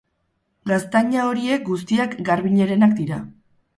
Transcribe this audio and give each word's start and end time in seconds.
Gaztaina 0.69 1.25
horiek 1.33 1.63
guztiak 1.67 2.17
Garbiñerenak 2.31 2.97
dira. 3.03 3.21